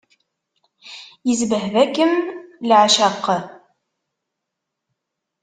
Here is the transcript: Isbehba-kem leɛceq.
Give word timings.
Isbehba-kem 1.31 2.13
leɛceq. 2.67 3.25